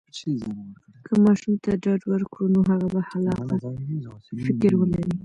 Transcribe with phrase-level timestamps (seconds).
[1.05, 3.55] که ماشوم ته ډاډ ورکړو، نو هغه به خلاقه
[4.45, 5.15] فکر ولري.